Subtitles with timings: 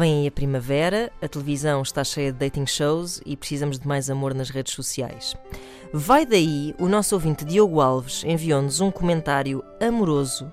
[0.00, 4.08] Vem aí a primavera, a televisão está cheia de dating shows e precisamos de mais
[4.08, 5.36] amor nas redes sociais.
[5.92, 10.50] Vai daí, o nosso ouvinte Diogo Alves enviou-nos um comentário amoroso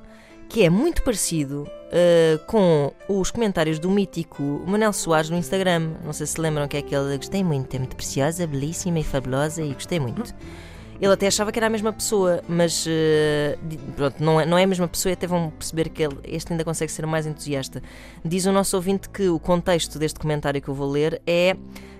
[0.50, 5.94] que é muito parecido uh, com os comentários do mítico Manel Soares no Instagram.
[6.04, 9.62] Não sei se lembram que é aquele gostei muito, é muito preciosa, belíssima e fabulosa
[9.62, 10.36] e gostei muito.
[11.00, 12.90] Ele até achava que era a mesma pessoa, mas uh,
[13.96, 16.52] pronto, não é, não é a mesma pessoa e até vão perceber que ele, este
[16.52, 17.82] ainda consegue ser mais entusiasta.
[18.26, 21.56] Diz o nosso ouvinte que o contexto deste comentário que eu vou ler é,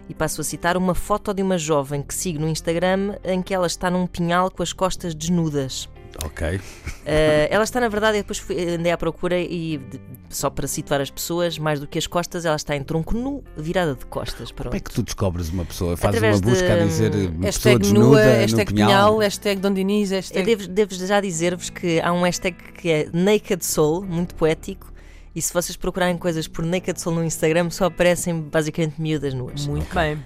[0.10, 3.54] e passo a citar, uma foto de uma jovem que sigo no Instagram em que
[3.54, 5.88] ela está num pinhal com as costas desnudas.
[6.26, 6.58] Ok.
[6.58, 6.62] Uh,
[7.50, 9.80] ela está, na verdade, eu depois fui, andei à procura e,
[10.30, 13.44] só para situar as pessoas, mais do que as costas, ela está em tronco nu,
[13.56, 14.52] virada de costas.
[14.52, 14.70] Pronto.
[14.72, 15.96] Como é que tu descobres uma pessoa?
[15.96, 18.88] Fazes Através uma busca de, a dizer uma Hashtag pessoa nua, desnuda hashtag no pinhal?
[18.90, 20.46] pinhal, hashtag Dom Diniz, Eu hashtag.
[20.46, 24.92] devo, devo já dizer-vos que há um hashtag que é Naked Soul, muito poético,
[25.36, 29.68] e se vocês procurarem coisas por Naked Soul no Instagram, só aparecem basicamente miúdas nuas.
[29.68, 30.16] Muito bem.
[30.16, 30.20] Uh,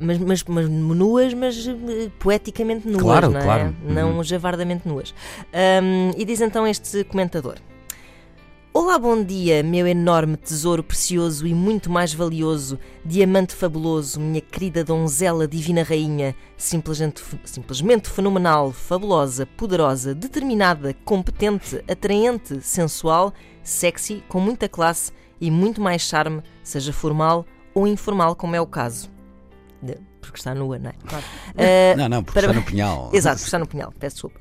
[0.00, 1.72] mas, mas, mas nuas, mas uh,
[2.20, 3.42] poeticamente nuas, Claro, não é?
[3.42, 3.76] claro.
[3.82, 4.22] Não Uhum.
[4.22, 5.12] javardamente nuas.
[5.82, 7.56] Um, e diz então este comentador:
[8.80, 14.84] Olá, bom dia, meu enorme tesouro precioso e muito mais valioso, diamante fabuloso, minha querida
[14.84, 23.34] donzela divina rainha, simplesmente, simplesmente fenomenal, fabulosa, poderosa, determinada, competente, atraente, sensual,
[23.64, 28.66] sexy, com muita classe e muito mais charme, seja formal ou informal, como é o
[28.66, 29.10] caso.
[30.20, 30.94] Porque está nua, não é?
[31.56, 33.10] Ah, Não, não, porque Para- está no pinhal.
[33.14, 34.40] Exato, porque está no punhal, peço desculpa.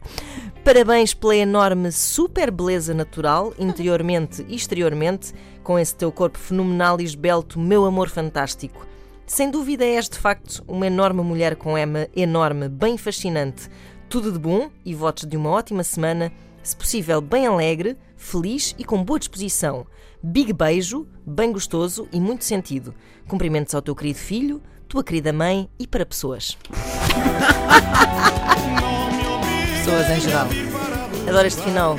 [0.67, 7.05] Parabéns pela enorme super beleza natural, interiormente e exteriormente, com esse teu corpo fenomenal e
[7.05, 8.85] esbelto, meu amor fantástico.
[9.25, 13.69] Sem dúvida és de facto uma enorme mulher com ema enorme, bem fascinante.
[14.09, 18.83] Tudo de bom e votos de uma ótima semana, se possível bem alegre, feliz e
[18.83, 19.87] com boa disposição.
[20.21, 22.93] Big beijo, bem gostoso e muito sentido.
[23.25, 26.57] Cumprimentos ao teu querido filho, tua querida mãe e para pessoas.
[29.87, 30.47] Pessoas em geral.
[31.29, 31.95] Adoro este final.